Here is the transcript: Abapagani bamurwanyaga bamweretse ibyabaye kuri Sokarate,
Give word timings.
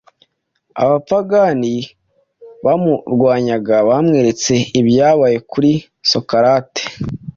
Abapagani 0.83 1.73
bamurwanyaga 2.65 3.75
bamweretse 3.89 4.53
ibyabaye 4.79 5.37
kuri 5.51 5.71
Sokarate, 6.11 6.83